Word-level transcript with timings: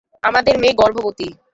আমাদের 0.23 0.55
মেয়ে 0.61 0.79
গর্ভবতী। 0.81 1.27